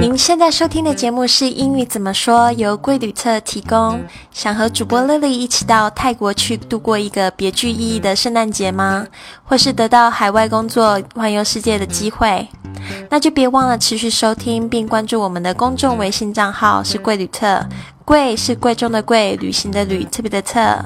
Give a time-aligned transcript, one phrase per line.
[0.00, 4.02] 您现在收听的节目是英语怎么说，由贵旅特提供。
[4.32, 9.06] 想和主播 Lily 一起到泰国去度过一个别具意义的圣诞节吗？
[9.44, 12.48] 或是得到海外工作、环游世界的机会？
[13.10, 17.62] 那就别忘了持续收听并关注我们的公众微信账号，是贵旅特。
[18.06, 20.82] 贵是贵重的贵，旅行的旅，特别的特。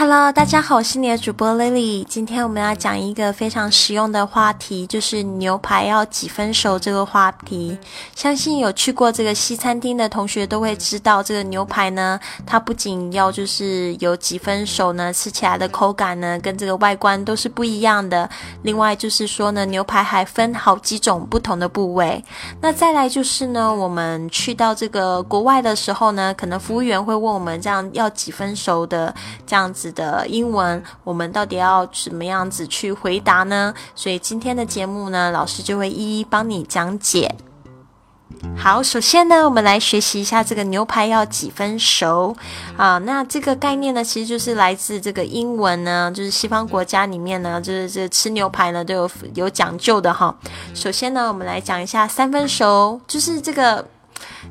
[0.00, 2.04] Hello，大家好，我是你的主播 Lily。
[2.04, 7.76] 今天我们要讲一个非常实用的话题，就是牛排要几分熟这个话题。
[8.14, 12.16] 相信有去过这个西餐厅的同学都会知道，这个牛排呢，
[12.46, 18.30] 它不仅要就是有几分熟呢，吃起来的口感呢，跟这个外观都是不一样的。
[18.62, 22.24] 另外就是说呢，牛排还分好几种不同的部位。
[22.60, 29.12] 那再来就是呢，我们去到这个国外的时候呢，可能服务员会问我们这样要几分熟的
[29.44, 29.87] 这样子。
[29.92, 33.74] 的英文，我们到底要怎么样子去回答呢？
[33.94, 37.34] 所以今天的节目呢，老师就会一一帮你讲解。
[38.56, 42.36] 好，首先呢，我们来学习一下这个牛排要几分熟
[42.76, 42.98] 啊？
[42.98, 50.36] 那这个概念呢，其实就是来自这个英文呢，就是西方国家里面呢，就是这吃牛排呢都有有讲究的哈。
[50.74, 53.84] 首先呢，我们来讲一下三分熟，就是这个。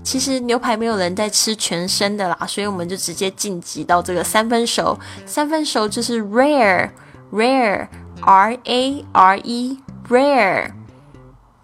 [0.03, 4.97] 其实牛排没有人在吃全生的啦，所以我们就直接晋级到这个三分熟。
[5.25, 9.77] 三分熟就是 rare，rare，r a r e
[10.09, 10.71] rare。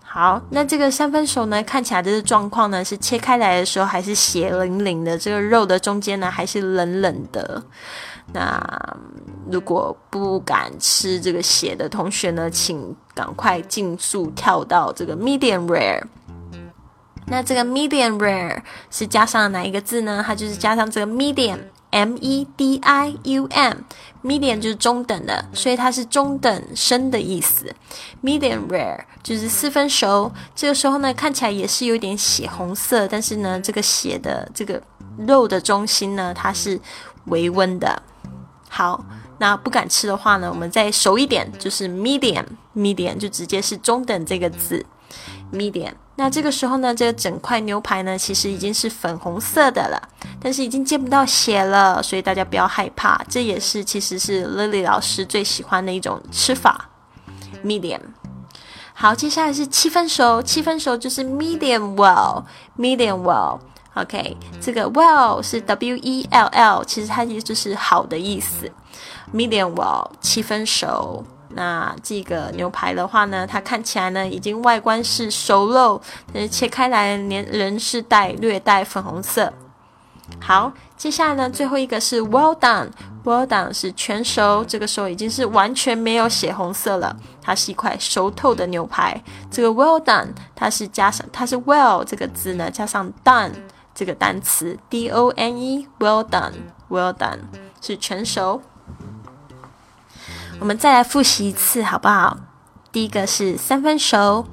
[0.01, 7.63] 好，那这个三分熟呢，看起来的状况呢，是切开来的时候还是血淋淋的，这个肉的中间呢还是冷冷的。
[8.31, 8.95] 那
[9.49, 16.03] 如果不敢吃这个血的同学呢，请赶快尽速跳到这个 medium rare。
[17.27, 20.23] 那这个 medium rare 是加上哪一个字呢？
[20.25, 27.73] 它就是加上这个 medium，m e d i u m，medium 就是中等的，所以它是中等生的意思。
[28.23, 34.81] medium rare 就是四分熟，这个时候呢看起来也是有点血红色，但是呢这个血的这个
[35.17, 36.79] 肉的中心呢它是
[37.25, 38.01] 微温的。
[38.69, 39.05] 好，
[39.37, 44.85] 那不敢吃的话呢，我们再熟一点，就是 medium，medium 就直接是中等这个字。
[45.51, 49.99] medium，那这个时候呢，这个整块牛排呢，其实已经是粉红色的了，
[50.39, 56.87] 但是已经见不到血了，所以大家不要害怕，这也是其实是 Lily 老师最喜欢的一种吃法
[57.65, 57.99] ，medium。
[58.93, 68.71] 好，接下来是七分熟，七分熟就是 medium well，medium well，OK，这个 well 是 W E L L，其实它也就是好的意思
[69.33, 71.25] ，medium well，七分熟。
[71.55, 76.01] 那这个牛排的话呢，它看起来呢已经外观是熟肉，
[76.33, 79.53] 但是切开来连人是带略带粉红色。
[80.39, 89.21] 好，接下来呢最后一个是 well done，well done 是全熟，这个时候已经是完全没有血红色了，它是一块熟透的牛排。
[89.51, 93.51] 这个 well done 它是加上它是 well 这个字呢加上 done
[93.93, 96.53] 这个单词 d o n e well done
[96.89, 97.39] well done
[97.81, 98.61] 是全熟。
[100.59, 102.37] 我们再来复习一次，好不好？
[102.91, 104.47] 第一个是三分熟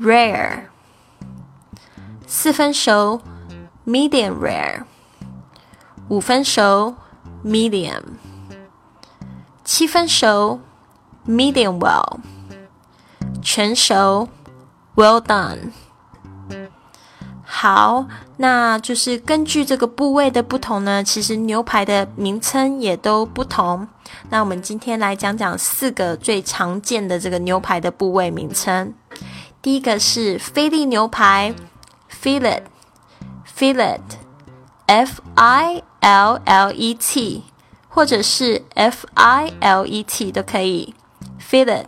[0.00, 0.62] ，rare；
[2.26, 3.20] 四分熟
[3.84, 4.84] ，medium rare；
[6.08, 6.94] 五分熟
[7.44, 8.00] ，medium；
[9.64, 10.60] 七分熟
[11.26, 12.20] ，medium well；
[13.42, 14.28] 全熟
[14.94, 15.72] ，well done。
[17.62, 18.06] 好，
[18.38, 23.86] 那就是根据这个部位的不同呢，其实牛排的名称也都不同。
[24.30, 28.94] 那我们今天来讲讲四个最常见的这个牛排的部位名称。
[29.60, 31.54] 第一个是菲力牛排
[32.22, 37.42] ，fillet，fillet，f i l l e t，
[37.90, 40.94] 或者是 f i l e t 都可以
[41.38, 41.84] ，fillet。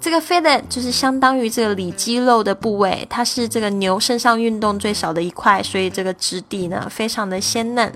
[0.00, 7.92] 这个 fillet 就是相当于这个里肌肉的部位，它是这个牛身上运动最少的一块，所以这个质地呢非常的鲜嫩。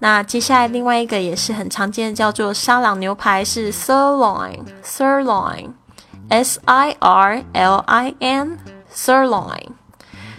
[0.00, 9.68] 那接下来另外一个也是很常见的，叫做沙朗牛排，是 sirloin，sirloin，s i r l i n，sirloin，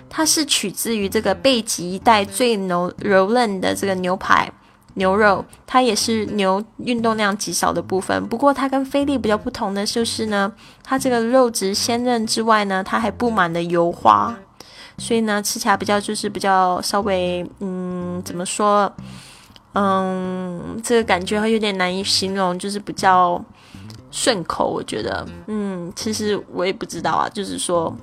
[0.07, 4.51] 它是取自于这个背脊一带最柔柔嫩的这个牛排。
[4.97, 8.27] 牛肉，它也是牛运动量极少的部分。
[8.27, 10.51] 不过它跟菲力比较不同的就是呢，
[10.83, 14.35] 它这个肉质鲜嫩之外呢，它还布满了油花，
[14.97, 18.91] 所以呢吃起来比较就是比较稍微嗯怎么说
[19.73, 23.43] 嗯这个感觉会有点难以形容，就是比较
[24.11, 24.67] 顺口。
[24.67, 27.95] 我觉得嗯其实我也不知道啊，就是说。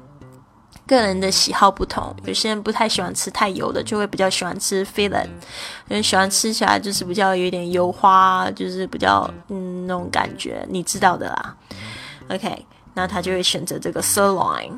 [0.86, 5.24] 个人的喜好不同，有些人不太喜欢吃太油的，就会比较喜欢吃 fillet，
[5.88, 11.56] 因为喜欢吃起来就是比较有点油花，就是比较嗯那种感觉，你知道的啦。
[12.28, 14.72] OK，那他就会选择这个 sirloin。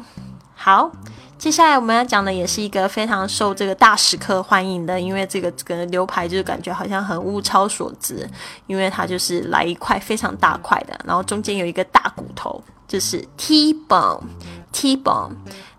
[0.54, 0.90] 好，
[1.38, 8.28] 接下来我们要讲的也是一个非常受这个大食客欢迎的，因为这个这个牛排就是感觉好像很物超所值，
[8.66, 15.32] 因为它就是来一块非常大块的，然后中间有一个大骨头，就是 T-bone，T-bone，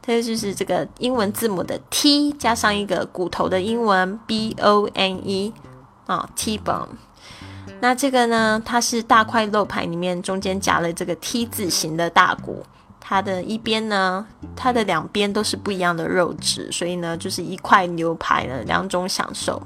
[0.07, 5.53] 它就是这个英文字母的 T 加上一个骨头的英文 B-O-N-E
[6.05, 6.87] 啊，T-bone。
[7.81, 12.63] 那这个呢，它是大块肉排里面中间夹了这个 T 字形的大骨。
[13.01, 14.25] 它的一边呢，
[14.55, 19.61] 它的两边都是不一样的肉质，所以呢，就是一块牛排的两种享受。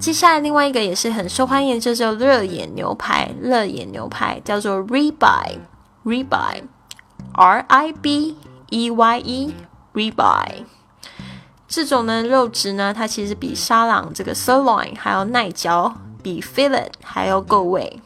[0.00, 3.30] 接下来另外一个也是很受欢迎，就叫热眼牛排。
[3.38, 8.38] 热眼牛排叫做 ribeye，ribeye，R I B
[8.70, 10.64] E Y E，ribeye。
[11.66, 18.00] 这种呢肉质呢，它其实比沙朗这个 sirloin 还要耐嚼，比 fillet 还要够味。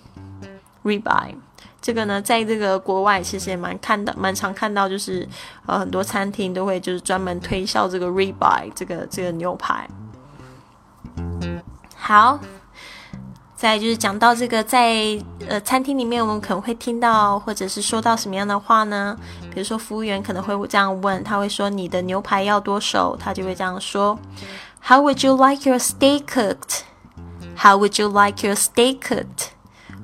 [0.84, 1.36] ribeye。
[1.80, 5.28] 这个呢，在这个国外其实也蛮看到，蛮常看到，就是
[5.66, 9.88] 呃很多餐厅都会就是专门推销这个 ribeye 这个这个牛排。
[11.96, 12.38] 好，
[13.62, 15.16] 再就是讲到这个在
[15.48, 19.16] 呃餐厅里面，我们可能会听到或者是说到什么样的话呢？
[19.54, 23.16] 比如说服务员可能会这样问，他会说你的牛排要多熟？
[23.16, 24.18] 他就会这样说
[24.84, 29.50] ：How would you like your steak cooked？How would you like your steak cooked？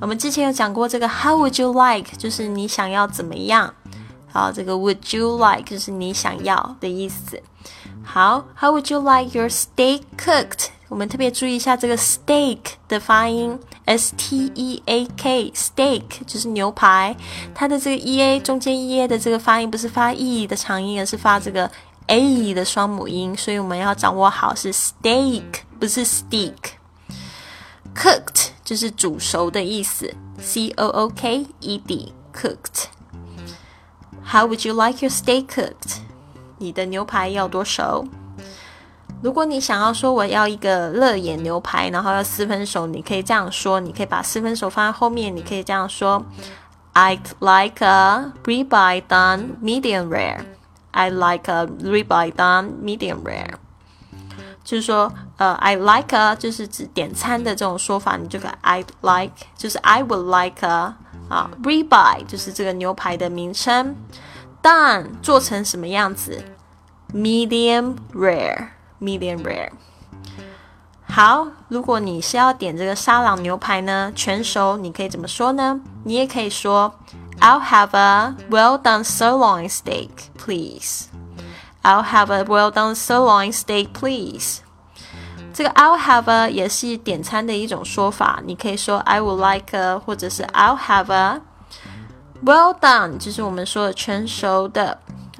[0.00, 2.16] 我们之前有讲过这个 How would you like？
[2.16, 3.74] 就是你想要怎么样？
[4.32, 5.64] 好，这个 Would you like？
[5.68, 7.42] 就是你想要的意思。
[8.04, 10.68] 好，How would you like your steak cooked？
[10.89, 17.15] 我们特别注意一下这个 steak 的发音，S T E A K，steak 就是牛排，
[17.55, 21.69] 它的这个 E A 中间 E A 的这个发音不是发 E 的长音，而是发这个
[22.07, 25.43] A 的双母音，所以我们要掌握好是 steak，
[25.79, 35.97] 不是 steak。Cooked 就是煮熟的意思，C O O K E D cooked。How would you like your steak cooked？
[36.57, 38.07] 你的牛排要多熟？
[39.20, 46.24] 如果你想要说我要一个热眼牛排，然后要四分熟，你可以这样说，你可以把四分熟放在后面，你可以这样说
[46.94, 50.42] ：I'd like a ribeye done medium rare.
[50.92, 53.54] I'd like a ribeye done medium rare.
[54.62, 60.94] 就是说，呃，I like a 就是指点餐的这种说法，你就可 I'd like 就是 I would like a
[61.28, 63.96] 啊，ribeye 就是这个牛排的名称
[64.62, 66.44] ，done 做成什么样子
[67.12, 68.68] ，medium rare
[68.99, 69.69] rare，medium rare。
[71.05, 75.79] 好，如果你是要点这个沙朗牛排呢，全熟，你可以怎么说呢？
[76.05, 76.95] 你也可以说，
[77.39, 81.05] I'll have a well done sirloin steak, please.
[81.83, 84.59] I'll have a well done sirloin steak, please.
[85.53, 91.41] 这个 I'll have a 也是点餐的一种说法，你可以说 I would like a，或者是 I'll have a
[92.43, 94.97] well done，就是我们说的全熟的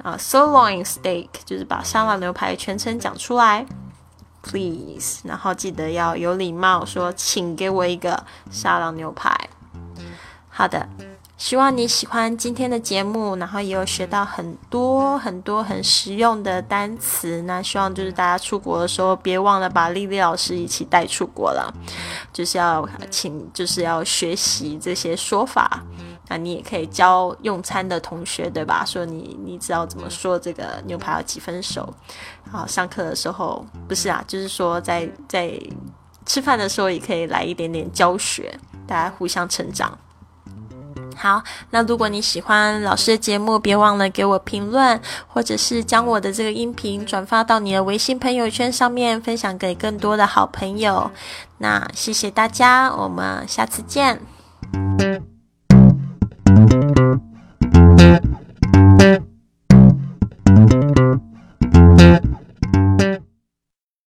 [0.09, 3.65] 啊，sirloin steak，就是把沙拉牛排全称讲出来
[4.41, 9.33] ，please，然后记得要有礼貌，说请给我一个沙拉牛排。
[10.49, 10.87] 好的。
[11.37, 17.41] 希望你喜欢今天的节目，然后也有学到很多很多很实用的单词。
[17.43, 21.73] 那希望就是大家出国的时候，别忘了把丽丽老师一起带出国了，
[22.33, 25.81] 就是要请，就是要学习这些说法。
[26.29, 28.85] 那你也可以教用餐的同学，对吧？
[28.85, 31.93] 说你你知道怎么说这个牛排要几分熟。
[32.49, 35.51] 好，上课的时候不是啊，就是说在在
[36.25, 38.57] 吃饭的时候也可以来一点点教学，
[38.87, 39.97] 大家互相成长。
[41.15, 51.11] 好，那如果你喜欢老师的节目，别忘了给我评论，或者是将我的这个音频转发到你的微信朋友圈上面，分享给更多的好朋友。
[51.57, 54.21] 那谢谢大家，我们下次见。